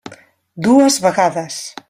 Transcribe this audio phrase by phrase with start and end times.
[0.67, 1.63] Dues vegades.